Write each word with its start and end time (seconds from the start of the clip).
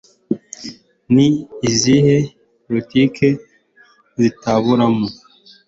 n'iza 1.13 1.99
politike 2.63 3.27
zitaburamo 4.21 5.07